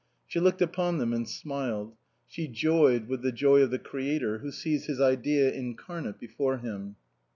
[0.25, 1.95] She looked upon them and smiled;
[2.27, 6.95] she joyed with the joy of the creator who sees his idea incarnate before him.